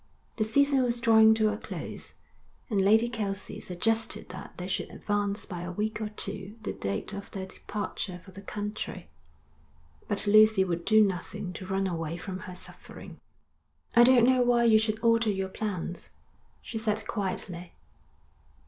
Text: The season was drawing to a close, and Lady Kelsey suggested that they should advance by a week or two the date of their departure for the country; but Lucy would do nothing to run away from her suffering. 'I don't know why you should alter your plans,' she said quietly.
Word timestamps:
The 0.37 0.43
season 0.43 0.81
was 0.81 0.99
drawing 0.99 1.35
to 1.35 1.53
a 1.53 1.59
close, 1.59 2.15
and 2.71 2.81
Lady 2.81 3.07
Kelsey 3.07 3.59
suggested 3.59 4.29
that 4.29 4.53
they 4.57 4.67
should 4.67 4.89
advance 4.89 5.45
by 5.45 5.61
a 5.61 5.71
week 5.71 6.01
or 6.01 6.09
two 6.09 6.55
the 6.63 6.73
date 6.73 7.13
of 7.13 7.29
their 7.29 7.45
departure 7.45 8.19
for 8.25 8.31
the 8.31 8.41
country; 8.41 9.09
but 10.07 10.25
Lucy 10.25 10.63
would 10.63 10.85
do 10.85 11.03
nothing 11.05 11.53
to 11.53 11.67
run 11.67 11.85
away 11.85 12.17
from 12.17 12.39
her 12.49 12.55
suffering. 12.55 13.19
'I 13.95 14.03
don't 14.05 14.25
know 14.25 14.41
why 14.41 14.63
you 14.63 14.79
should 14.79 14.97
alter 15.01 15.29
your 15.29 15.49
plans,' 15.49 16.09
she 16.63 16.79
said 16.79 17.05
quietly. 17.05 17.73